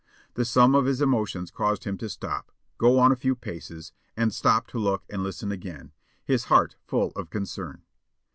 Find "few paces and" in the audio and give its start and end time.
3.15-4.33